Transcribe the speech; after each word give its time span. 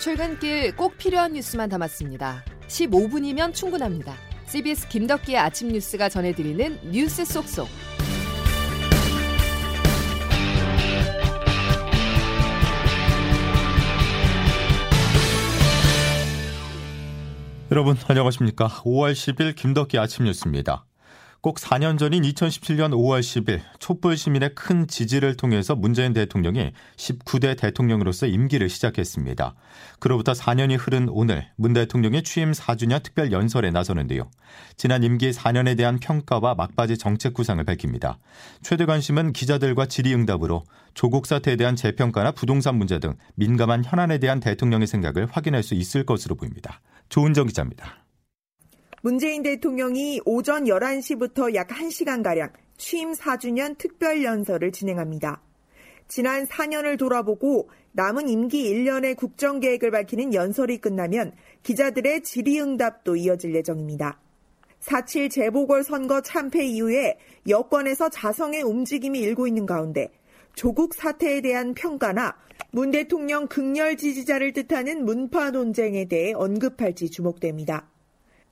출근길 0.00 0.74
꼭 0.76 0.96
필요한 0.96 1.34
뉴스만 1.34 1.68
담았습니다. 1.68 2.42
15분이면 2.68 3.52
충분합니다. 3.52 4.14
CBS 4.46 4.88
김덕기의 4.88 5.36
아침 5.36 5.68
뉴스가 5.68 6.08
전해드리는 6.08 6.90
뉴스 6.90 7.22
속속. 7.26 7.68
여러분 17.70 17.94
안녕하십니까? 18.08 18.68
5월 18.68 19.12
10일 19.12 19.54
김덕기 19.54 19.98
아침 19.98 20.24
뉴스입니다. 20.24 20.86
꼭 21.42 21.58
4년 21.58 21.98
전인 21.98 22.22
2017년 22.22 22.92
5월 22.92 23.20
10일 23.20 23.60
촛불 23.90 24.16
시민의 24.16 24.54
큰 24.54 24.86
지지를 24.86 25.36
통해서 25.36 25.74
문재인 25.74 26.12
대통령이 26.12 26.70
19대 26.96 27.58
대통령으로서 27.58 28.26
임기를 28.26 28.68
시작했습니다. 28.68 29.56
그로부터 29.98 30.30
4년이 30.30 30.76
흐른 30.78 31.08
오늘 31.08 31.48
문 31.56 31.72
대통령이 31.72 32.22
취임 32.22 32.52
4주년 32.52 33.02
특별 33.02 33.32
연설에 33.32 33.72
나서는데요. 33.72 34.30
지난 34.76 35.02
임기 35.02 35.32
4년에 35.32 35.76
대한 35.76 35.98
평가와 35.98 36.54
막바지 36.54 36.98
정책 36.98 37.34
구상을 37.34 37.64
밝힙니다. 37.64 38.20
최대 38.62 38.86
관심은 38.86 39.32
기자들과 39.32 39.86
질의응답으로 39.86 40.62
조국 40.94 41.26
사태에 41.26 41.56
대한 41.56 41.74
재평가나 41.74 42.30
부동산 42.30 42.76
문제 42.76 43.00
등 43.00 43.14
민감한 43.34 43.82
현안에 43.84 44.18
대한 44.18 44.38
대통령의 44.38 44.86
생각을 44.86 45.26
확인할 45.26 45.64
수 45.64 45.74
있을 45.74 46.06
것으로 46.06 46.36
보입니다. 46.36 46.80
조은정 47.08 47.48
기자입니다. 47.48 48.04
문재인 49.02 49.42
대통령이 49.42 50.20
오전 50.26 50.66
11시부터 50.66 51.54
약 51.56 51.66
1시간가량 51.68 52.52
취임 52.80 53.12
4주년 53.12 53.76
특별 53.76 54.24
연설을 54.24 54.72
진행합니다. 54.72 55.42
지난 56.08 56.46
4년을 56.46 56.98
돌아보고 56.98 57.68
남은 57.92 58.28
임기 58.28 58.72
1년의 58.72 59.16
국정 59.16 59.60
계획을 59.60 59.90
밝히는 59.90 60.32
연설이 60.32 60.78
끝나면 60.78 61.32
기자들의 61.62 62.22
질의응답도 62.22 63.16
이어질 63.16 63.54
예정입니다. 63.54 64.18
4.7 64.80 65.30
재보궐선거 65.30 66.22
참패 66.22 66.64
이후에 66.64 67.18
여권에서 67.46 68.08
자성의 68.08 68.62
움직임이 68.62 69.20
일고 69.20 69.46
있는 69.46 69.66
가운데 69.66 70.10
조국 70.54 70.94
사태에 70.94 71.42
대한 71.42 71.74
평가나 71.74 72.34
문 72.70 72.90
대통령 72.90 73.46
극렬 73.46 73.98
지지자를 73.98 74.54
뜻하는 74.54 75.04
문파 75.04 75.50
논쟁에 75.50 76.06
대해 76.06 76.32
언급할지 76.32 77.10
주목됩니다. 77.10 77.89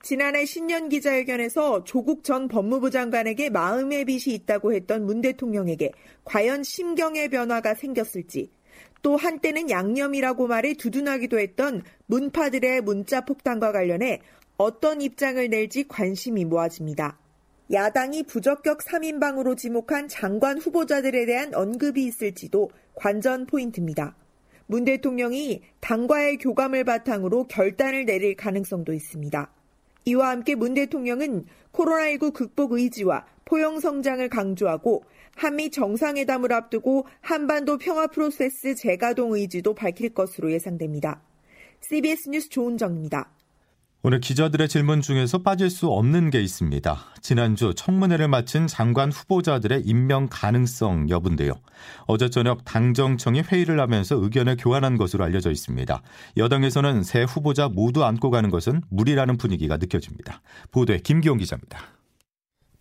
지난해 0.01 0.45
신년 0.45 0.87
기자회견에서 0.87 1.83
조국 1.83 2.23
전 2.23 2.47
법무부 2.47 2.89
장관에게 2.89 3.49
마음의 3.49 4.05
빚이 4.05 4.33
있다고 4.33 4.73
했던 4.73 5.05
문 5.05 5.21
대통령에게 5.21 5.91
과연 6.23 6.63
심경의 6.63 7.29
변화가 7.29 7.73
생겼을지 7.73 8.49
또 9.01 9.17
한때는 9.17 9.69
양념이라고 9.69 10.47
말해 10.47 10.73
두둔하기도 10.73 11.39
했던 11.39 11.83
문파들의 12.07 12.81
문자 12.81 13.21
폭탄과 13.21 13.71
관련해 13.71 14.21
어떤 14.57 15.01
입장을 15.01 15.49
낼지 15.49 15.87
관심이 15.87 16.45
모아집니다. 16.45 17.17
야당이 17.71 18.23
부적격 18.23 18.79
3인방으로 18.79 19.55
지목한 19.55 20.07
장관 20.07 20.57
후보자들에 20.57 21.25
대한 21.25 21.53
언급이 21.53 22.03
있을지도 22.05 22.71
관전 22.95 23.45
포인트입니다. 23.45 24.15
문 24.65 24.85
대통령이 24.85 25.61
당과의 25.79 26.37
교감을 26.37 26.83
바탕으로 26.83 27.47
결단을 27.47 28.05
내릴 28.05 28.35
가능성도 28.35 28.93
있습니다. 28.93 29.58
이와 30.05 30.29
함께 30.29 30.55
문 30.55 30.73
대통령은 30.73 31.45
코로나19 31.71 32.33
극복 32.33 32.73
의지와 32.73 33.25
포용 33.45 33.79
성장을 33.79 34.27
강조하고 34.29 35.03
한미 35.35 35.71
정상회담을 35.71 36.51
앞두고 36.53 37.05
한반도 37.21 37.77
평화 37.77 38.07
프로세스 38.07 38.75
재가동 38.75 39.33
의지도 39.33 39.73
밝힐 39.73 40.13
것으로 40.13 40.51
예상됩니다. 40.51 41.21
CBS 41.81 42.29
뉴스 42.29 42.49
조은정입니다. 42.49 43.31
오늘 44.01 44.21
기자들의 44.21 44.69
질문 44.69 45.01
중에서 45.01 45.39
빠질 45.39 45.69
수 45.69 45.87
없는 45.87 46.29
게 46.29 46.41
있습니다. 46.41 47.05
지난주 47.21 47.73
청문회를 47.75 48.29
마친 48.29 48.65
장관 48.65 49.11
후보자들의 49.11 49.81
임명 49.81 50.29
가능성 50.31 51.09
여부인데요. 51.09 51.51
어제 52.07 52.29
저녁 52.29 52.63
당정청이 52.63 53.41
회의를 53.41 53.77
하면서 53.81 54.15
의견을 54.15 54.55
교환한 54.57 54.95
것으로 54.95 55.25
알려져 55.25 55.51
있습니다. 55.51 56.01
여당에서는 56.37 57.03
새 57.03 57.23
후보자 57.23 57.67
모두 57.67 58.05
안고 58.05 58.29
가는 58.29 58.49
것은 58.49 58.83
무리라는 58.89 59.35
분위기가 59.35 59.75
느껴집니다. 59.75 60.41
보도에 60.71 60.99
김기용 60.99 61.37
기자입니다. 61.37 61.98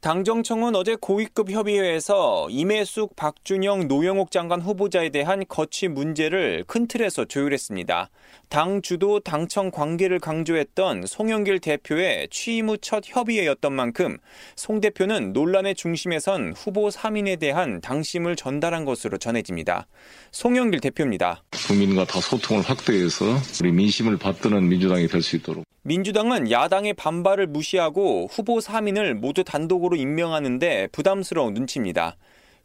당정청은 0.01 0.77
어제 0.77 0.97
고위급 1.01 1.51
협의회에서 1.51 2.47
임혜숙, 2.51 3.17
박준영, 3.17 3.89
노영욱 3.89 4.31
장관 4.31 4.61
후보자에 4.61 5.09
대한 5.09 5.45
거취 5.49 5.89
문제를 5.89 6.63
큰 6.69 6.87
틀에서 6.87 7.25
조율했습니다. 7.25 8.09
당 8.49 8.81
주도 8.81 9.19
당청 9.19 9.73
관계를 9.73 10.21
강조했던 10.21 11.07
송영길 11.07 11.59
대표의 11.59 12.29
취임 12.31 12.69
후 12.69 12.77
첫 12.81 13.03
협의회였던 13.07 13.73
만큼 13.73 14.19
송 14.55 14.81
대표는 14.81 15.33
논란의 15.33 15.75
중심에 15.75 16.21
선 16.21 16.53
후보 16.57 16.89
3인에 16.91 17.41
대한 17.41 17.81
당심을 17.81 18.37
전달한 18.37 18.85
것으로 18.85 19.19
전해집니다. 19.19 19.89
송영길 20.31 20.79
대표입니다. 20.79 21.43
국민과 21.67 22.05
다 22.05 22.21
소통을 22.21 22.63
확대해서 22.63 23.25
우리 23.61 23.73
민심을 23.73 24.17
받드는 24.17 24.69
민주당이 24.69 25.09
될 25.09 25.23
수 25.23 25.35
있도록 25.35 25.68
민주당은 25.89 26.51
야당의 26.51 26.93
반발을 26.93 27.47
무시하고 27.47 28.29
후보 28.31 28.59
3인을 28.59 29.15
모두 29.15 29.43
단독으로 29.43 29.97
임명하는데 29.97 30.89
부담스러운 30.93 31.55
눈치입니다. 31.55 32.19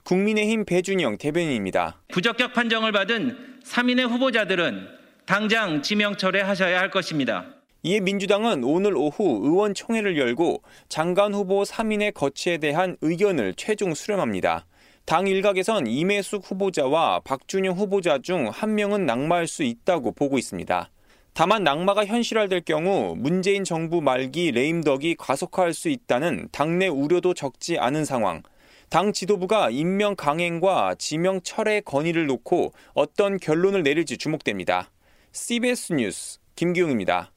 국민의힘 0.04 0.66
배준영 0.66 1.20
대변인입니다. 1.20 2.02
부적격 2.12 2.52
판정을 2.52 2.92
받은 2.92 3.62
3인의 3.64 4.10
후보자들은 4.10 4.88
당장 5.26 5.82
지명 5.82 6.18
철회하셔야 6.18 6.78
할 6.78 6.92
것입니다. 6.92 7.46
이에 7.84 8.02
민주당은 8.02 8.66
오늘 8.66 8.98
오후 8.98 9.40
의원총회를 9.42 10.18
열고 10.18 10.62
장관 10.90 11.34
후보 11.34 11.64
3인의 11.64 12.14
거취에 12.14 12.58
대한 12.58 12.98
의견을 13.00 13.54
최종 13.56 13.94
수렴합니다. 13.94 14.66
당 15.06 15.28
일각에선 15.28 15.88
임혜숙 15.88 16.52
후보자와 16.52 17.22
박준영 17.22 17.78
후보자 17.78 18.18
중 18.18 18.50
한 18.50 18.76
명은 18.76 19.06
낙마할 19.06 19.48
수 19.48 19.64
있다고 19.64 20.12
보고 20.12 20.38
있습니다. 20.38 20.90
다만 21.36 21.64
낙마가 21.64 22.06
현실화될 22.06 22.62
경우 22.62 23.16
문재인 23.18 23.64
정부 23.64 24.02
말기 24.02 24.52
레임덕이 24.52 25.16
가속화할 25.18 25.74
수 25.74 25.90
있다는 25.90 26.48
당내 26.52 26.88
우려도 26.88 27.34
적지 27.34 27.80
않은 27.80 28.06
상황. 28.06 28.44
당 28.90 29.12
지도부가 29.12 29.72
임명 29.72 30.16
강행과 30.16 30.94
지명 31.00 31.42
철회 31.42 31.82
건의를 31.82 32.28
놓고 32.28 32.74
어떤 32.94 33.40
결론을 33.40 33.82
내릴지 33.82 34.20
주목됩니다. 34.20 34.92
CBS 35.32 35.94
뉴스 35.94 36.40
김기웅입니다. 36.56 37.32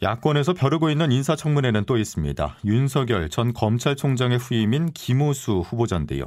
야권에서 0.00 0.54
벼르고 0.54 0.90
있는 0.90 1.10
인사청문회는 1.10 1.84
또 1.84 1.96
있습니다. 1.96 2.58
윤석열 2.64 3.28
전 3.28 3.52
검찰총장의 3.52 4.38
후임인 4.38 4.92
김호수 4.92 5.64
후보자인데요. 5.66 6.24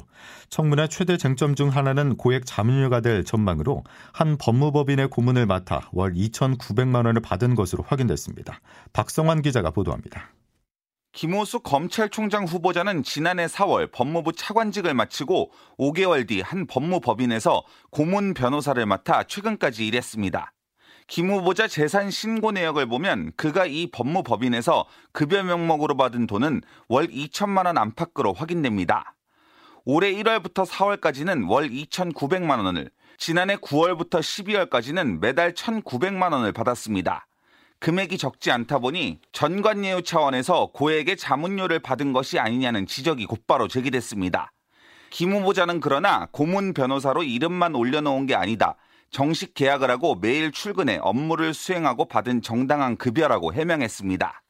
청문회 0.49 0.87
최대 0.87 1.15
쟁점 1.15 1.55
중 1.55 1.69
하나는 1.69 2.17
고액 2.17 2.45
자문료가 2.45 2.99
될 2.99 3.23
전망으로 3.23 3.85
한 4.11 4.37
법무법인의 4.37 5.07
고문을 5.07 5.45
맡아 5.45 5.87
월 5.93 6.13
2,900만 6.13 7.05
원을 7.05 7.21
받은 7.21 7.55
것으로 7.55 7.85
확인됐습니다. 7.87 8.59
박성환 8.91 9.41
기자가 9.41 9.71
보도합니다. 9.71 10.31
김호수 11.13 11.61
검찰총장 11.61 12.45
후보자는 12.45 13.03
지난해 13.03 13.45
4월 13.45 13.89
법무부 13.91 14.33
차관직을 14.33 14.93
마치고 14.93 15.51
5개월 15.77 16.27
뒤 16.27 16.41
한 16.41 16.67
법무법인에서 16.67 17.63
고문 17.89 18.33
변호사를 18.33 18.85
맡아 18.85 19.23
최근까지 19.23 19.87
일했습니다. 19.87 20.51
김 21.11 21.29
후보자 21.29 21.67
재산 21.67 22.09
신고 22.09 22.53
내역을 22.53 22.85
보면 22.85 23.33
그가 23.35 23.65
이 23.65 23.87
법무법인에서 23.91 24.85
급여 25.11 25.43
명목으로 25.43 25.97
받은 25.97 26.25
돈은 26.25 26.61
월 26.87 27.07
2천만 27.07 27.65
원 27.65 27.77
안팎으로 27.77 28.31
확인됩니다. 28.31 29.13
올해 29.83 30.13
1월부터 30.13 30.65
4월까지는 30.65 31.49
월 31.49 31.69
2,900만 31.69 32.63
원을, 32.63 32.91
지난해 33.17 33.57
9월부터 33.57 34.21
12월까지는 34.21 35.19
매달 35.19 35.53
1,900만 35.53 36.31
원을 36.31 36.53
받았습니다. 36.53 37.27
금액이 37.79 38.17
적지 38.17 38.49
않다 38.49 38.79
보니 38.79 39.19
전관예우 39.33 40.03
차원에서 40.03 40.67
고액의 40.67 41.17
자문료를 41.17 41.79
받은 41.79 42.13
것이 42.13 42.39
아니냐는 42.39 42.87
지적이 42.87 43.25
곧바로 43.25 43.67
제기됐습니다. 43.67 44.53
김 45.09 45.33
후보자는 45.33 45.81
그러나 45.81 46.29
고문 46.31 46.73
변호사로 46.73 47.23
이름만 47.23 47.75
올려놓은 47.75 48.27
게 48.27 48.35
아니다. 48.35 48.77
정식 49.11 49.53
계약을 49.53 49.91
하고 49.91 50.15
매일 50.15 50.51
출근해 50.51 50.97
업무를 51.01 51.53
수행하고 51.53 52.05
받은 52.05 52.41
정당한 52.41 52.95
급여라고 52.95 53.53
해명했습니다. 53.53 54.41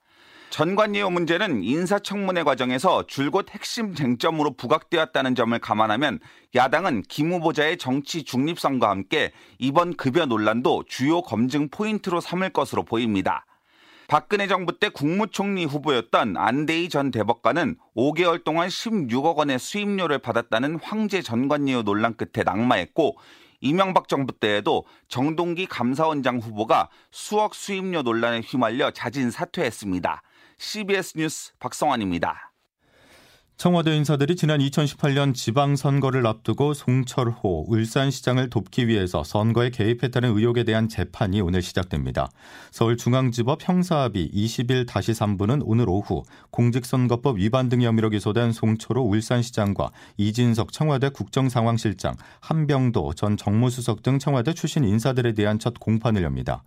전관예우 0.52 1.10
문제는 1.10 1.64
인사청문회 1.64 2.44
과정에서 2.44 3.08
줄곧 3.08 3.50
핵심 3.52 3.96
쟁점으로 3.96 4.52
부각되었다는 4.52 5.34
점을 5.34 5.58
감안하면 5.58 6.20
야당은 6.54 7.04
김 7.08 7.32
후보자의 7.32 7.78
정치 7.78 8.24
중립성과 8.24 8.90
함께 8.90 9.32
이번 9.60 9.96
급여 9.96 10.26
논란도 10.26 10.84
주요 10.88 11.22
검증 11.22 11.70
포인트로 11.70 12.20
삼을 12.20 12.50
것으로 12.50 12.84
보입니다. 12.84 13.46
박근혜 14.10 14.46
정부 14.48 14.78
때 14.78 14.90
국무총리 14.90 15.64
후보였던 15.64 16.36
안대희 16.36 16.90
전 16.90 17.12
대법관은 17.12 17.78
5개월 17.96 18.44
동안 18.44 18.68
16억 18.68 19.38
원의 19.38 19.58
수임료를 19.58 20.20
받았다는 20.20 20.80
황제 20.84 21.22
전관예우 21.22 21.84
논란 21.84 22.18
끝에 22.18 22.44
낙마했고 22.44 23.18
이명박 23.62 24.08
정부 24.08 24.34
때에도 24.34 24.86
정동기 25.08 25.68
감사원장 25.68 26.40
후보가 26.40 26.90
수억 27.12 27.56
수임료 27.56 28.02
논란에 28.02 28.42
휘말려 28.42 28.92
자진 28.92 29.32
사퇴했습니다. 29.32 30.22
CBS 30.58 31.18
뉴스 31.18 31.54
박성환입니다. 31.60 32.51
청와대 33.62 33.96
인사들이 33.96 34.36
지난 34.36 34.60
2018년 34.60 35.36
지방선거를 35.36 36.26
앞두고 36.26 36.74
송철호 36.74 37.66
울산시장을 37.68 38.50
돕기 38.50 38.88
위해서 38.88 39.24
선거에 39.24 39.70
개입했다는 39.70 40.36
의혹에 40.36 40.64
대한 40.64 40.90
재판이 40.90 41.42
오늘 41.42 41.62
시작됩니다. 41.62 42.32
서울중앙지법 42.72 43.60
형사합의 43.62 44.32
20일-3부는 44.34 45.62
오늘 45.64 45.90
오후 45.90 46.24
공직선거법 46.50 47.38
위반 47.38 47.70
등 47.70 47.84
혐의로 47.84 48.10
기소된 48.10 48.52
송철호 48.52 49.08
울산시장과 49.08 49.92
이진석 50.18 50.72
청와대 50.72 51.10
국정상황실장, 51.10 52.16
한병도 52.40 53.14
전 53.14 53.38
정무수석 53.38 54.02
등 54.02 54.18
청와대 54.18 54.56
출신 54.56 54.84
인사들에 54.84 55.34
대한 55.34 55.60
첫 55.60 55.76
공판을 55.80 56.24
엽니다. 56.24 56.64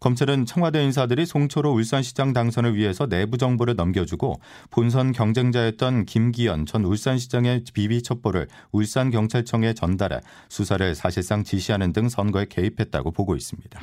검찰은 0.00 0.46
청와대 0.46 0.82
인사들이 0.84 1.26
송초로 1.26 1.72
울산시장 1.72 2.32
당선을 2.32 2.76
위해서 2.76 3.06
내부 3.06 3.36
정보를 3.36 3.74
넘겨주고 3.76 4.40
본선 4.70 5.12
경쟁자였던 5.12 6.06
김기현 6.06 6.66
전 6.66 6.84
울산시장의 6.84 7.64
비비 7.72 8.02
첩보를 8.02 8.48
울산 8.72 9.10
경찰청에 9.10 9.74
전달해 9.74 10.20
수사를 10.48 10.94
사실상 10.94 11.44
지시하는 11.44 11.92
등 11.92 12.08
선거에 12.08 12.46
개입했다고 12.48 13.10
보고 13.10 13.34
있습니다. 13.34 13.80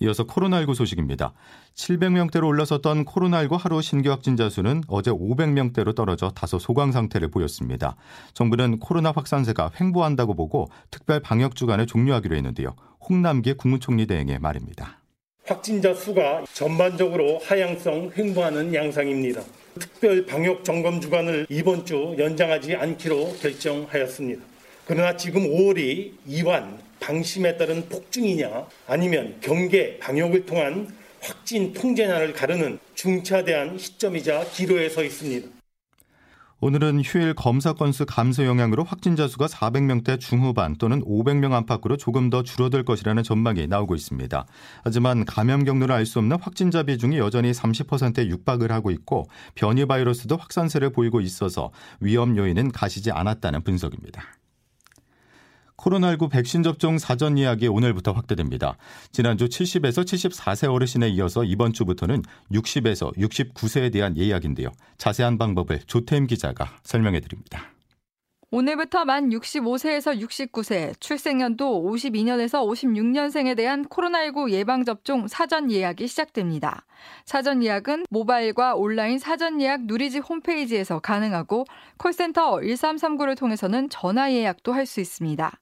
이어서 0.00 0.24
코로나19 0.24 0.74
소식입니다. 0.74 1.32
700명대로 1.74 2.46
올라섰던 2.46 3.04
코로나19 3.04 3.58
하루 3.58 3.82
신규 3.82 4.10
확진자 4.10 4.48
수는 4.48 4.82
어제 4.86 5.10
500명대로 5.10 5.94
떨어져 5.94 6.30
다소 6.30 6.58
소강 6.58 6.92
상태를 6.92 7.30
보였습니다. 7.30 7.96
정부는 8.34 8.78
코로나 8.78 9.10
확산세가 9.10 9.72
횡보한다고 9.80 10.34
보고 10.34 10.70
특별 10.90 11.20
방역 11.20 11.56
주간을 11.56 11.86
종료하기로 11.86 12.36
했는데요. 12.36 12.76
홍남기 13.00 13.54
국무총리 13.54 14.06
대행의 14.06 14.38
말입니다. 14.38 15.00
확진자 15.44 15.94
수가 15.94 16.44
전반적으로 16.52 17.38
하향성 17.38 18.12
횡보하는 18.16 18.74
양상입니다. 18.74 19.42
특별 19.78 20.26
방역 20.26 20.64
점검 20.64 21.00
주간을 21.00 21.46
이번 21.48 21.86
주 21.86 22.14
연장하지 22.18 22.74
않기로 22.74 23.34
결정하였습니다. 23.40 24.42
그러나 24.86 25.16
지금 25.16 25.42
5월이 25.42 26.12
이완, 26.26 26.78
방심에 27.00 27.56
따른 27.56 27.88
폭증이냐 27.88 28.66
아니면 28.86 29.38
경계, 29.40 29.98
방역을 29.98 30.46
통한 30.46 30.88
확진 31.20 31.72
통제냐를 31.72 32.32
가르는 32.32 32.78
중차대한 32.94 33.78
시점이자 33.78 34.44
기로에 34.52 34.88
서 34.88 35.02
있습니다. 35.02 35.57
오늘은 36.60 37.02
휴일 37.04 37.34
검사 37.34 37.72
건수 37.72 38.04
감소 38.04 38.44
영향으로 38.44 38.82
확진자 38.82 39.28
수가 39.28 39.46
400명대 39.46 40.18
중후반 40.18 40.74
또는 40.74 41.04
500명 41.04 41.52
안팎으로 41.52 41.96
조금 41.96 42.30
더 42.30 42.42
줄어들 42.42 42.84
것이라는 42.84 43.22
전망이 43.22 43.68
나오고 43.68 43.94
있습니다. 43.94 44.44
하지만 44.82 45.24
감염 45.24 45.62
경로를 45.62 45.94
알 45.94 46.04
수 46.04 46.18
없는 46.18 46.38
확진자 46.40 46.82
비중이 46.82 47.18
여전히 47.18 47.52
30%에 47.52 48.26
육박을 48.26 48.72
하고 48.72 48.90
있고 48.90 49.28
변이 49.54 49.86
바이러스도 49.86 50.36
확산세를 50.36 50.90
보이고 50.90 51.20
있어서 51.20 51.70
위험 52.00 52.36
요인은 52.36 52.72
가시지 52.72 53.12
않았다는 53.12 53.62
분석입니다. 53.62 54.24
코로나19 55.78 56.30
백신 56.30 56.62
접종 56.62 56.98
사전 56.98 57.38
예약이 57.38 57.68
오늘부터 57.68 58.12
확대됩니다. 58.12 58.76
지난주 59.12 59.46
70에서 59.46 60.04
74세 60.04 60.70
어르신에 60.70 61.08
이어서 61.10 61.44
이번 61.44 61.72
주부터는 61.72 62.22
60에서 62.52 63.16
69세에 63.16 63.92
대한 63.92 64.16
예약인데요. 64.16 64.70
자세한 64.98 65.38
방법을 65.38 65.80
조태임 65.86 66.26
기자가 66.26 66.76
설명해 66.82 67.20
드립니다. 67.20 67.77
오늘부터 68.50 69.04
만 69.04 69.28
65세에서 69.28 70.18
69세, 70.22 70.98
출생연도 71.00 71.82
52년에서 71.82 72.66
56년생에 72.66 73.54
대한 73.54 73.84
코로나19 73.84 74.48
예방접종 74.52 75.28
사전 75.28 75.70
예약이 75.70 76.06
시작됩니다. 76.06 76.86
사전 77.26 77.62
예약은 77.62 78.06
모바일과 78.08 78.74
온라인 78.74 79.18
사전 79.18 79.60
예약 79.60 79.82
누리집 79.82 80.24
홈페이지에서 80.26 80.98
가능하고 80.98 81.66
콜센터 81.98 82.60
1339를 82.60 83.36
통해서는 83.36 83.90
전화 83.90 84.32
예약도 84.32 84.72
할 84.72 84.86
수 84.86 85.00
있습니다. 85.00 85.52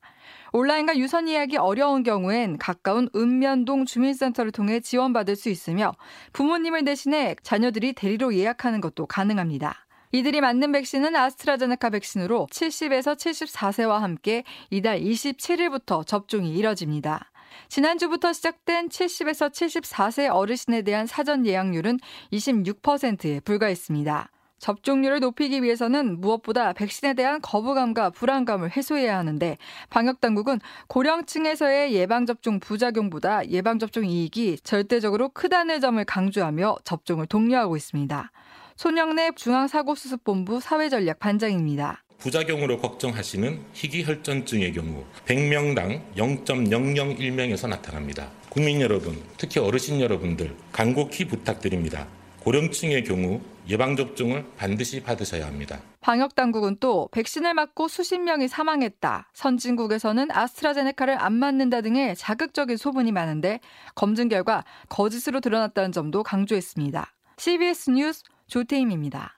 온라인과 0.52 0.96
유선 0.96 1.28
예약이 1.28 1.56
어려운 1.56 2.04
경우엔 2.04 2.58
가까운 2.58 3.08
읍면동 3.16 3.86
주민센터를 3.86 4.52
통해 4.52 4.78
지원받을 4.78 5.34
수 5.34 5.48
있으며 5.48 5.92
부모님을 6.32 6.84
대신해 6.84 7.34
자녀들이 7.42 7.94
대리로 7.94 8.32
예약하는 8.34 8.80
것도 8.80 9.06
가능합니다. 9.06 9.85
이들이 10.16 10.40
맞는 10.40 10.72
백신은 10.72 11.14
아스트라제네카 11.14 11.90
백신으로 11.90 12.46
70에서 12.50 13.18
74세와 13.18 13.98
함께 13.98 14.44
이달 14.70 14.98
27일부터 14.98 16.06
접종이 16.06 16.56
이뤄집니다. 16.56 17.30
지난주부터 17.68 18.32
시작된 18.32 18.88
70에서 18.88 19.50
74세 19.50 20.34
어르신에 20.34 20.80
대한 20.80 21.06
사전 21.06 21.44
예약률은 21.46 22.00
26%에 22.32 23.40
불과했습니다. 23.40 24.30
접종률을 24.58 25.20
높이기 25.20 25.62
위해서는 25.62 26.18
무엇보다 26.18 26.72
백신에 26.72 27.12
대한 27.12 27.42
거부감과 27.42 28.08
불안감을 28.08 28.74
해소해야 28.74 29.18
하는데 29.18 29.58
방역 29.90 30.22
당국은 30.22 30.60
고령층에서의 30.86 31.92
예방접종 31.92 32.60
부작용보다 32.60 33.50
예방접종 33.50 34.06
이익이 34.06 34.60
절대적으로 34.64 35.28
크다는 35.28 35.82
점을 35.82 36.02
강조하며 36.02 36.76
접종을 36.84 37.26
독려하고 37.26 37.76
있습니다. 37.76 38.30
손영래 38.76 39.30
중앙사고수습본부 39.36 40.60
사회전략 40.60 41.18
반장입니다. 41.18 42.02
부작용으로 42.18 42.78
걱정하시는 42.78 43.64
희귀혈전증의 43.72 44.74
경우 44.74 45.04
100명당 45.26 46.02
0.001명에서 46.14 47.68
나타납니다. 47.68 48.28
국민 48.50 48.82
여러분, 48.82 49.22
특히 49.38 49.60
어르신 49.60 50.02
여러분들 50.02 50.54
간곡히 50.72 51.26
부탁드립니다. 51.26 52.06
고령층의 52.40 53.04
경우 53.04 53.40
예방접종을 53.66 54.44
반드시 54.58 55.02
받으셔야 55.02 55.46
합니다. 55.46 55.80
방역당국은 56.02 56.76
또 56.78 57.08
백신을 57.12 57.54
맞고 57.54 57.88
수십 57.88 58.18
명이 58.18 58.46
사망했다. 58.46 59.30
선진국에서는 59.32 60.30
아스트라제네카를 60.30 61.20
안 61.20 61.32
맞는다 61.32 61.80
등의 61.80 62.14
자극적인 62.14 62.76
소문이 62.76 63.10
많은데 63.10 63.60
검증 63.94 64.28
결과 64.28 64.64
거짓으로 64.90 65.40
드러났다는 65.40 65.92
점도 65.92 66.22
강조했습니다. 66.22 67.12
CBS 67.38 67.90
뉴스 67.90 68.22
조태임입니다. 68.48 69.32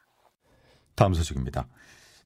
다음 0.95 1.15
소식입니다. 1.15 1.67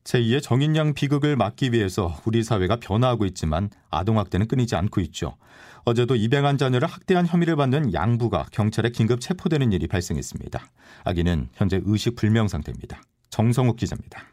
제2의 0.05 0.43
정인양 0.43 0.95
비극을 0.95 1.37
막기 1.37 1.73
위해서 1.73 2.17
우리 2.25 2.43
사회가 2.43 2.77
변화하고 2.77 3.25
있지만 3.27 3.71
아동학대는 3.91 4.49
끊이지 4.49 4.75
않고 4.75 5.01
있죠. 5.03 5.37
어제도 5.85 6.17
입양한 6.17 6.59
자녀를 6.59 6.89
학대한 6.89 7.27
혐의를 7.27 7.57
받는 7.57 7.95
양부가 7.95 8.47
경찰에 8.51 8.91
긴급 8.91 9.21
체포되는 9.21 9.73
일이 9.73 9.87
발생했습니다. 9.87 10.61
아기는 11.05 11.49
현재 11.55 11.81
의식 11.85 12.17
불명 12.17 12.49
상태입니다. 12.49 13.03
정성욱 13.31 13.77
기자입니다. 13.77 14.25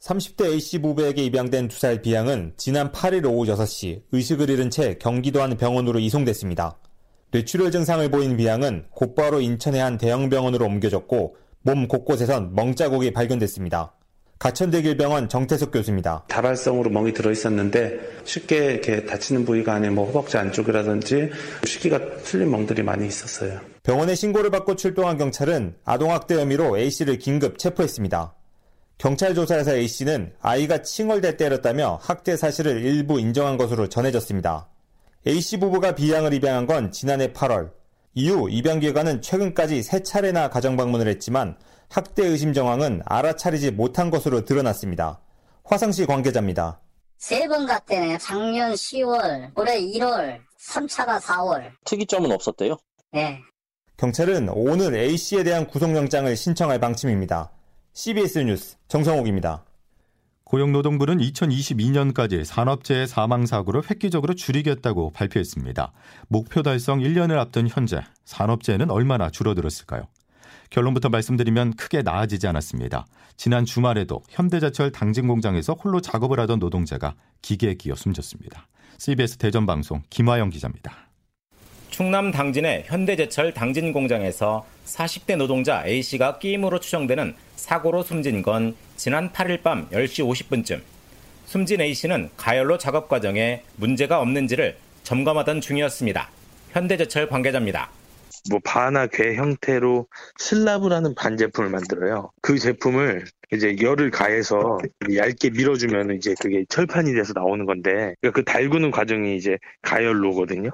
30대 0.00 0.46
A씨 0.52 0.80
부부에게 0.80 1.22
입양된 1.24 1.68
두살 1.68 2.02
B양은 2.02 2.54
지난 2.56 2.90
8일 2.90 3.24
오후 3.24 3.44
6시 3.46 4.02
의식을 4.10 4.50
잃은 4.50 4.70
채 4.70 4.96
경기도 4.98 5.42
한 5.42 5.56
병원으로 5.56 6.00
이송됐습니다. 6.00 6.78
뇌출혈 7.30 7.70
증상을 7.70 8.10
보인 8.10 8.36
B양은 8.36 8.86
곧바로 8.90 9.40
인천의 9.40 9.80
한 9.80 9.98
대형 9.98 10.28
병원으로 10.28 10.66
옮겨졌고 10.66 11.36
몸 11.62 11.88
곳곳에선 11.88 12.54
멍자국이 12.54 13.12
발견됐습니다. 13.12 13.94
가천대길병원 14.38 15.28
정태석 15.28 15.70
교수입니다. 15.70 16.24
다발성으로 16.26 16.90
멍이 16.90 17.12
들어 17.12 17.30
있었는데 17.30 18.00
쉽게 18.24 18.72
이렇게 18.72 19.06
다치는 19.06 19.44
부위가 19.44 19.74
아닌 19.74 19.94
뭐 19.94 20.04
허벅지 20.06 20.36
안쪽이라든지 20.36 21.30
시기가 21.64 22.16
틀린 22.24 22.50
멍들이 22.50 22.82
많이 22.82 23.06
있었어요. 23.06 23.60
병원에 23.84 24.16
신고를 24.16 24.50
받고 24.50 24.74
출동한 24.74 25.16
경찰은 25.16 25.76
아동학대 25.84 26.34
혐의로 26.34 26.76
A씨를 26.76 27.18
긴급 27.18 27.58
체포했습니다. 27.58 28.34
경찰 28.98 29.34
조사에서 29.36 29.76
A씨는 29.76 30.32
아이가 30.40 30.82
칭얼대 30.82 31.36
때렸다며 31.36 32.00
학대 32.02 32.36
사실을 32.36 32.84
일부 32.84 33.20
인정한 33.20 33.56
것으로 33.56 33.88
전해졌습니다. 33.88 34.68
A씨 35.24 35.60
부부가 35.60 35.94
B양을 35.94 36.34
입양한 36.34 36.66
건 36.66 36.90
지난해 36.90 37.32
8월. 37.32 37.70
이후 38.14 38.48
입양 38.50 38.80
기관은 38.80 39.22
최근까지 39.22 39.82
세 39.82 40.02
차례나 40.02 40.50
가정 40.50 40.76
방문을 40.76 41.06
했지만 41.08 41.56
학대 41.88 42.26
의심 42.26 42.52
정황은 42.52 43.02
알아차리지 43.04 43.70
못한 43.72 44.10
것으로 44.10 44.44
드러났습니다. 44.44 45.20
화성시 45.64 46.06
관계자입니다. 46.06 46.80
세 47.18 47.46
번 47.46 47.66
갔대네. 47.66 48.18
작년 48.18 48.72
10월, 48.72 49.50
올해 49.56 49.80
1월, 49.80 50.38
3차가 50.60 51.20
4월. 51.20 51.70
특이점은 51.84 52.32
없었대요? 52.32 52.76
네. 53.12 53.38
경찰은 53.96 54.48
오늘 54.50 54.94
A씨에 54.94 55.44
대한 55.44 55.66
구속영장을 55.68 56.34
신청할 56.34 56.80
방침입니다. 56.80 57.52
CBS 57.92 58.38
뉴스 58.40 58.76
정성욱입니다. 58.88 59.64
고용노동부는 60.52 61.16
2022년까지 61.16 62.44
산업재해 62.44 63.06
사망 63.06 63.46
사고를 63.46 63.80
획기적으로 63.90 64.34
줄이겠다고 64.34 65.10
발표했습니다. 65.12 65.92
목표 66.28 66.62
달성 66.62 66.98
1년을 66.98 67.38
앞둔 67.38 67.68
현재 67.68 68.02
산업재해는 68.26 68.90
얼마나 68.90 69.30
줄어들었을까요? 69.30 70.02
결론부터 70.68 71.08
말씀드리면 71.08 71.76
크게 71.76 72.02
나아지지 72.02 72.46
않았습니다. 72.48 73.06
지난 73.38 73.64
주말에도 73.64 74.22
현대제철 74.28 74.92
당진 74.92 75.26
공장에서 75.26 75.72
홀로 75.72 76.02
작업을 76.02 76.38
하던 76.40 76.58
노동자가 76.58 77.14
기계에 77.40 77.72
끼어 77.72 77.94
숨졌습니다. 77.94 78.68
CBS 78.98 79.38
대전방송 79.38 80.02
김화영 80.10 80.50
기자입니다. 80.50 81.11
충남 81.92 82.30
당진의 82.30 82.84
현대제철 82.86 83.52
당진 83.52 83.92
공장에서 83.92 84.64
40대 84.86 85.36
노동자 85.36 85.86
A씨가 85.86 86.38
끼임으로 86.38 86.80
추정되는 86.80 87.34
사고로 87.56 88.02
숨진 88.02 88.40
건 88.40 88.74
지난 88.96 89.30
8일 89.30 89.62
밤 89.62 89.90
10시 89.90 90.26
50분쯤. 90.26 90.80
숨진 91.44 91.82
A씨는 91.82 92.30
가열로 92.38 92.78
작업 92.78 93.10
과정에 93.10 93.62
문제가 93.76 94.22
없는지를 94.22 94.78
점검하던 95.02 95.60
중이었습니다. 95.60 96.30
현대제철 96.70 97.28
관계자입니다. 97.28 97.90
뭐 98.48 98.58
바나 98.64 99.06
괴 99.06 99.34
형태로 99.34 100.06
슬라브라는 100.38 101.14
반제품을 101.14 101.68
만들어요. 101.68 102.30
그 102.40 102.58
제품을 102.58 103.26
이제 103.52 103.76
열을 103.78 104.10
가해서 104.10 104.78
얇게 105.14 105.50
밀어주면 105.50 106.16
이제 106.16 106.34
그게 106.40 106.64
철판이 106.70 107.12
돼서 107.12 107.34
나오는 107.34 107.66
건데 107.66 108.14
그러니까 108.22 108.30
그 108.32 108.44
달구는 108.44 108.90
과정이 108.90 109.36
이제 109.36 109.58
가열로거든요. 109.82 110.70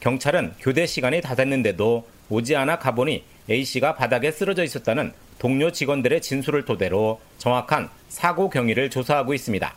경찰은 0.00 0.54
교대 0.60 0.86
시간이 0.86 1.20
다 1.20 1.34
됐는데도 1.34 2.06
오지 2.28 2.56
않아 2.56 2.78
가보니 2.78 3.24
A씨가 3.48 3.94
바닥에 3.94 4.30
쓰러져 4.30 4.64
있었다는 4.64 5.12
동료 5.38 5.70
직원들의 5.70 6.22
진술을 6.22 6.64
토대로 6.64 7.20
정확한 7.38 7.88
사고 8.08 8.50
경위를 8.50 8.90
조사하고 8.90 9.34
있습니다. 9.34 9.74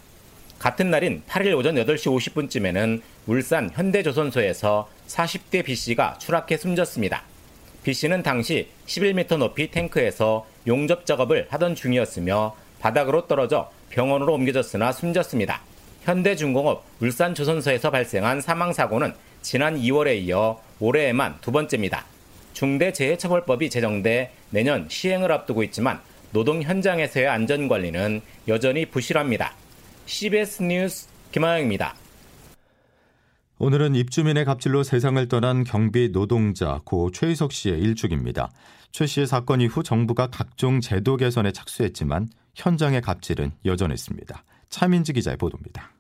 같은 0.58 0.90
날인 0.90 1.24
8일 1.28 1.58
오전 1.58 1.76
8시 1.76 2.34
50분쯤에는 2.50 3.02
울산 3.28 3.70
현대조선소에서 3.74 4.90
40대 5.08 5.64
B씨가 5.64 6.18
추락해 6.18 6.58
숨졌습니다. 6.58 7.24
B씨는 7.84 8.24
당시 8.24 8.68
11m 8.88 9.38
높이 9.38 9.72
탱크에서 9.72 10.46
용접 10.68 11.06
작업을 11.06 11.48
하던 11.50 11.76
중이었으며 11.76 12.56
바닥으로 12.80 13.28
떨어져 13.28 13.72
병원으로 13.90 14.34
옮겨졌으나 14.34 14.92
숨졌습니다. 14.92 15.62
현대중공업 16.04 16.84
울산조선소에서 17.00 17.92
발생한 17.92 18.42
사망사고는 18.42 19.14
지난 19.42 19.78
2월에 19.78 20.22
이어 20.24 20.62
올해에만 20.80 21.38
두 21.42 21.52
번째입니다. 21.52 22.06
중대재해처벌법이 22.54 23.70
제정돼 23.70 24.34
내년 24.50 24.88
시행을 24.90 25.32
앞두고 25.32 25.64
있지만 25.64 26.00
노동 26.32 26.62
현장에서의 26.62 27.28
안전관리는 27.28 28.22
여전히 28.48 28.86
부실합니다. 28.86 29.54
CBS 30.06 30.64
뉴스 30.64 31.08
김하영입니다. 31.32 31.96
오늘은 33.60 33.96
입주민의 33.96 34.46
갑질로 34.46 34.84
세상을 34.84 35.28
떠난 35.28 35.64
경비 35.64 36.12
노동자 36.12 36.80
고 36.86 37.12
최희석 37.12 37.52
씨의 37.52 37.80
일주기입니다. 37.80 38.52
최 38.92 39.06
씨의 39.06 39.28
사건 39.28 39.62
이후 39.62 39.84
정부가 39.84 40.28
각종 40.28 40.80
제도 40.80 41.18
개선에 41.18 41.52
착수했지만 41.52 42.30
현장의 42.56 43.02
갑질은 43.02 43.52
여전했습니다. 43.66 44.44
차민지 44.70 45.14
기자의 45.14 45.38
보도입니다. 45.38 45.92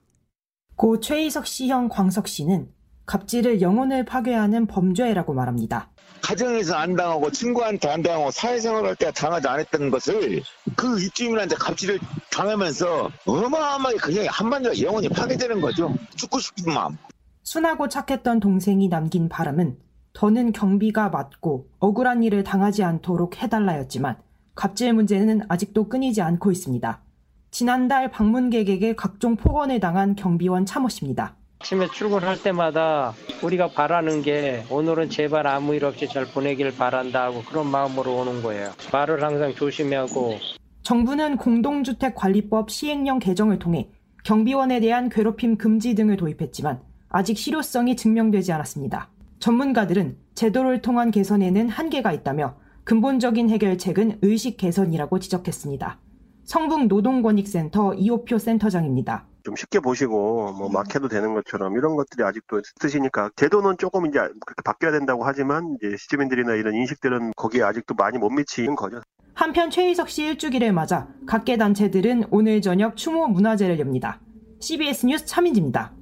고 0.75 1.00
최희석 1.00 1.48
씨 1.48 1.67
형 1.67 1.89
광석 1.89 2.27
씨는 2.27 2.69
갑질을 3.09 3.59
영혼을 3.59 4.05
파괴하는 4.05 4.67
범죄라고 4.67 5.33
말합니다. 5.33 5.89
가정에서 6.21 6.75
안 6.75 6.95
당하고 6.95 7.31
친구한테 7.31 7.89
안 7.89 8.03
당하고 8.03 8.29
사회생활할 8.29 8.95
때 8.97 9.11
당하지 9.11 9.47
않았던 9.47 9.89
것을 9.89 10.43
그 10.75 11.01
입주민한테 11.01 11.55
갑질을 11.55 11.99
당하면서 12.31 13.09
어마어마하게 13.25 13.97
그냥 13.97 14.27
한반도가 14.29 14.79
영혼이 14.79 15.09
파괴되는 15.09 15.59
거죠. 15.59 15.91
죽고 16.17 16.37
싶은 16.37 16.71
마음. 16.71 16.97
순하고 17.41 17.87
착했던 17.87 18.41
동생이 18.41 18.89
남긴 18.89 19.27
바람은 19.27 19.79
더는 20.13 20.51
경비가 20.51 21.09
맞고 21.09 21.67
억울한 21.79 22.21
일을 22.21 22.43
당하지 22.43 22.83
않도록 22.83 23.41
해달라였지만 23.41 24.17
갑질 24.53 24.93
문제는 24.93 25.41
아직도 25.49 25.89
끊이지 25.89 26.21
않고 26.21 26.51
있습니다. 26.51 27.01
지난달 27.49 28.11
방문객에게 28.11 28.95
각종 28.95 29.35
폭언을 29.35 29.79
당한 29.79 30.15
경비원 30.15 30.67
참호 30.67 30.89
씨입니다. 30.89 31.38
아침에 31.61 31.87
출근할 31.87 32.41
때마다 32.41 33.13
우리가 33.43 33.67
바라는 33.71 34.21
게 34.21 34.63
오늘은 34.71 35.09
제발 35.09 35.45
아무 35.45 35.75
일 35.75 35.83
없이 35.83 36.07
잘 36.07 36.25
보내길 36.25 36.75
바란다 36.77 37.25
하고 37.25 37.43
그런 37.43 37.67
마음으로 37.67 38.15
오는 38.15 38.41
거예요. 38.41 38.71
말을 38.93 39.21
항상 39.21 39.53
조심하고 39.53 40.37
정부는 40.83 41.35
공동주택관리법 41.35 42.71
시행령 42.71 43.19
개정을 43.19 43.59
통해 43.59 43.89
경비원에 44.23 44.79
대한 44.79 45.09
괴롭힘 45.09 45.57
금지 45.57 45.95
등을 45.95 46.15
도입했지만 46.15 46.81
아직 47.09 47.37
실효성이 47.37 47.97
증명되지 47.97 48.53
않았습니다. 48.53 49.09
전문가들은 49.39 50.17
제도를 50.35 50.81
통한 50.81 51.11
개선에는 51.11 51.67
한계가 51.67 52.13
있다며 52.13 52.55
근본적인 52.85 53.49
해결책은 53.49 54.19
의식 54.21 54.55
개선이라고 54.55 55.19
지적했습니다. 55.19 55.99
성북 56.45 56.87
노동권익센터 56.87 57.95
이호표 57.95 58.37
센터장입니다. 58.37 59.28
좀 59.43 59.55
쉽게 59.55 59.79
보시고 59.79 60.53
뭐 60.53 60.69
막 60.69 60.93
해도 60.96 61.08
되는 61.08 61.34
것처럼 61.34 61.75
이런 61.77 61.96
것들이 61.96 62.24
아직도 62.24 62.62
쓰시니까 62.81 63.31
제도는 63.36 63.77
조금 63.77 64.05
이제 64.05 64.19
그렇게 64.19 64.62
바뀌어야 64.63 64.91
된다고 64.91 65.24
하지만 65.25 65.75
이제 65.81 65.96
시주민들이나 65.98 66.53
이런 66.55 66.74
인식들은 66.75 67.34
거기에 67.36 67.63
아직도 67.63 67.96
많이 67.96 68.17
못 68.17 68.29
미치는 68.29 68.75
거죠. 68.75 69.01
한편 69.34 69.69
최희석 69.69 70.10
씨 70.10 70.24
일주기를 70.25 70.74
맞아 70.74 71.08
각계 71.25 71.58
단체들은 71.58 72.25
오늘 72.31 72.62
저녁 72.62 72.98
추모 72.98 73.27
문화제를 73.27 73.79
엽니다. 73.79 74.19
CBS 74.60 75.05
뉴스 75.05 75.25
차민지입니다. 75.25 75.93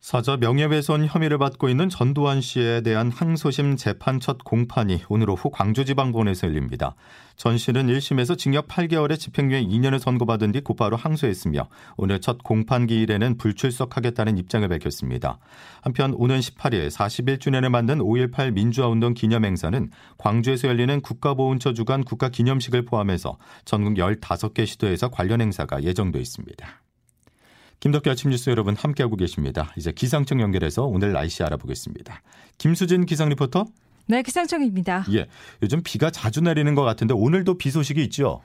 사자 0.00 0.38
명예훼손 0.38 1.04
혐의를 1.06 1.36
받고 1.36 1.68
있는 1.68 1.90
전두환 1.90 2.40
씨에 2.40 2.80
대한 2.80 3.10
항소심 3.10 3.76
재판 3.76 4.18
첫 4.18 4.42
공판이 4.42 5.02
오늘 5.10 5.28
오후 5.28 5.50
광주지방법원에서 5.50 6.48
열립니다. 6.48 6.94
전 7.36 7.58
씨는 7.58 7.86
1심에서 7.86 8.38
징역 8.38 8.66
8개월에 8.66 9.18
집행유예 9.18 9.62
2년을 9.62 9.98
선고받은 9.98 10.52
뒤 10.52 10.62
곧바로 10.62 10.96
항소했으며 10.96 11.68
오늘 11.98 12.18
첫 12.22 12.42
공판 12.42 12.86
기일에는 12.86 13.36
불출석하겠다는 13.36 14.38
입장을 14.38 14.66
밝혔습니다. 14.66 15.38
한편 15.82 16.14
오는 16.14 16.40
18일 16.40 16.90
41주년을 16.90 17.68
맞는 17.68 17.98
5.18 17.98 18.52
민주화운동 18.54 19.12
기념행사는 19.12 19.90
광주에서 20.16 20.68
열리는 20.68 20.98
국가보훈처 21.02 21.74
주관 21.74 22.04
국가기념식을 22.04 22.86
포함해서 22.86 23.36
전국 23.66 23.94
15개 23.94 24.64
시도에서 24.66 25.10
관련 25.10 25.42
행사가 25.42 25.82
예정돼 25.82 26.18
있습니다. 26.18 26.80
김덕기 27.80 28.10
아침 28.10 28.30
뉴스 28.30 28.50
여러분 28.50 28.76
함께하고 28.76 29.16
계십니다. 29.16 29.72
이제 29.76 29.90
기상청 29.90 30.40
연결해서 30.40 30.84
오늘 30.84 31.12
날씨 31.12 31.42
알아보겠습니다. 31.42 32.22
김수진 32.58 33.06
기상 33.06 33.30
리포터. 33.30 33.64
네, 34.06 34.22
기상청입니다. 34.22 35.06
예, 35.12 35.26
요즘 35.62 35.82
비가 35.82 36.10
자주 36.10 36.42
내리는 36.42 36.74
것 36.74 36.82
같은데 36.82 37.14
오늘도 37.14 37.56
비 37.56 37.70
소식이 37.70 38.02
있죠? 38.04 38.42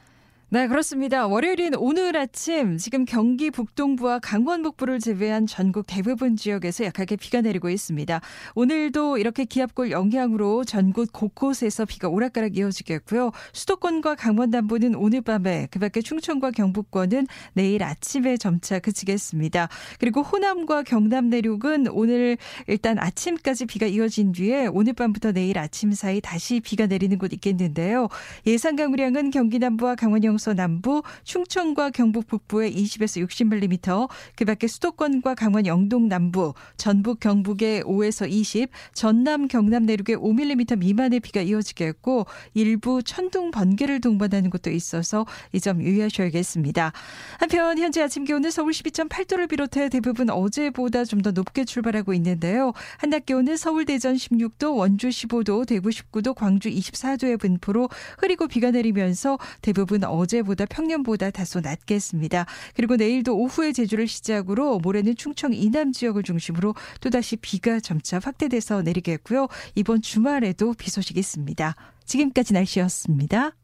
네, 0.49 0.67
그렇습니다. 0.67 1.25
월요일인 1.25 1.73
오늘 1.75 2.15
아침 2.15 2.77
지금 2.77 3.03
경기 3.03 3.49
북동부와 3.49 4.19
강원 4.19 4.61
북부를 4.61 4.99
제외한 4.99 5.47
전국 5.47 5.85
대부분 5.87 6.35
지역에서 6.35 6.85
약하게 6.85 7.15
비가 7.15 7.41
내리고 7.41 7.67
있습니다. 7.71 8.21
오늘도 8.53 9.17
이렇게 9.17 9.45
기압골 9.45 9.89
영향으로 9.89 10.63
전국 10.63 11.11
곳곳에서 11.11 11.85
비가 11.85 12.09
오락가락 12.09 12.57
이어지겠고요. 12.57 13.31
수도권과 13.53 14.15
강원 14.15 14.51
남부는 14.51 14.93
오늘 14.93 15.21
밤에 15.21 15.67
그밖에 15.71 16.01
충청과 16.01 16.51
경북권은 16.51 17.25
내일 17.53 17.81
아침에 17.81 18.37
점차 18.37 18.77
그치겠습니다. 18.77 19.67
그리고 19.99 20.21
호남과 20.21 20.83
경남 20.83 21.29
내륙은 21.29 21.87
오늘 21.87 22.37
일단 22.67 22.99
아침까지 22.99 23.65
비가 23.65 23.87
이어진 23.87 24.31
뒤에 24.31 24.67
오늘 24.67 24.93
밤부터 24.93 25.31
내일 25.31 25.57
아침 25.57 25.91
사이 25.91 26.21
다시 26.21 26.59
비가 26.59 26.85
내리는 26.85 27.17
곳 27.17 27.33
있겠는데요. 27.33 28.09
예상 28.45 28.75
강우량은 28.75 29.31
경기 29.31 29.57
남부와 29.57 29.95
강원 29.95 30.23
영 30.23 30.34
영서 30.35 30.53
남부, 30.53 31.01
충청과 31.23 31.91
경북 31.91 32.27
북부에 32.27 32.69
20에서 32.69 33.25
60mm, 33.25 34.09
그 34.35 34.43
밖에 34.43 34.67
수도권과 34.67 35.33
강원 35.35 35.65
영동 35.65 36.09
남부, 36.09 36.53
전북 36.75 37.21
경북에 37.21 37.83
5에서 37.83 38.29
20, 38.29 38.69
전남 38.93 39.47
경남 39.47 39.85
내륙에 39.85 40.15
5mm 40.17 40.77
미만의 40.77 41.21
비가 41.21 41.39
이어지겠고 41.41 42.25
일부 42.53 43.01
천둥 43.01 43.51
번개를 43.51 44.01
동반하는 44.01 44.49
곳도 44.49 44.69
있어서 44.71 45.25
이 45.53 45.59
점 45.65 45.81
유의하셔야겠습니다. 45.81 46.91
한편 47.39 47.79
현재 47.79 48.01
아침 48.03 48.23
기온은 48.23 48.51
서울 48.51 48.71
12.8도를 48.71 49.49
비롯해 49.49 49.89
대부분 49.89 50.29
어제보다 50.29 51.05
좀 51.05 51.15
더 51.25 51.31
높게 51.31 51.63
출발하고 51.65 52.13
있는데요. 52.15 52.73
한낮 52.97 53.25
기온은 53.25 53.55
서울 53.57 53.85
대전 53.85 54.15
16도, 54.15 54.77
원주 54.77 55.07
15도, 55.07 55.65
대구 55.65 55.89
19도, 55.89 56.35
광주 56.35 56.69
24도의 56.69 57.39
분포로 57.39 57.89
흐리고 58.19 58.47
비가 58.47 58.69
내리면서 58.69 59.39
대부분 59.63 60.03
어제보다 60.25 60.65
평년보다 60.65 61.31
다소 61.31 61.59
낮겠습니다. 61.61 62.45
그리고 62.75 62.95
내일도 62.95 63.37
오후에 63.37 63.71
제주를 63.71 64.07
시작으로 64.07 64.79
모레는 64.79 65.15
충청 65.15 65.53
이남 65.53 65.91
지역을 65.91 66.23
중심으로 66.23 66.75
또다시 67.01 67.35
비가 67.37 67.79
점차 67.79 68.19
확대돼서 68.19 68.81
내리겠고요. 68.81 69.47
이번 69.75 70.01
주말에도 70.01 70.73
비 70.73 70.89
소식이 70.89 71.19
있습니다. 71.19 71.75
지금까지 72.05 72.53
날씨였습니다. 72.53 73.55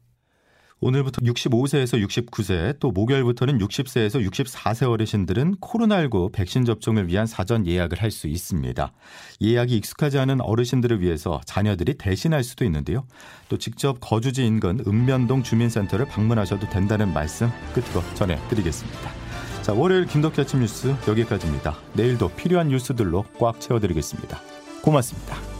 오늘부터 0.82 1.22
65세에서 1.22 2.04
69세 2.06 2.78
또 2.80 2.90
목요일부터는 2.90 3.58
60세에서 3.58 4.28
64세 4.28 4.90
어르신들은 4.90 5.56
코로나19 5.56 6.32
백신 6.32 6.64
접종을 6.64 7.06
위한 7.06 7.26
사전 7.26 7.66
예약을 7.66 8.02
할 8.02 8.12
수 8.12 8.28
있습니다. 8.28 8.92
예약이 9.40 9.76
익숙하지 9.76 10.18
않은 10.18 10.42
어르신들을 10.42 11.00
위해서 11.00 11.40
자녀들이 11.46 11.94
대신할 11.94 12.44
수도 12.44 12.64
있는데요. 12.66 13.06
또 13.48 13.56
직접 13.56 13.98
거주지 14.00 14.44
인근 14.44 14.80
읍면동 14.86 15.42
주민센터를 15.42 16.06
방문하셔도 16.06 16.68
된다는 16.68 17.12
말씀 17.14 17.48
끝으로 17.72 18.02
전해드리겠습니다. 18.14 19.10
자, 19.62 19.72
월요일 19.72 20.06
김덕기 20.06 20.40
아침 20.42 20.60
뉴스 20.60 20.94
여기까지입니다. 21.08 21.78
내일도 21.94 22.28
필요한 22.28 22.68
뉴스들로 22.68 23.24
꽉 23.38 23.60
채워드리겠습니다. 23.60 24.40
고맙습니다. 24.82 25.51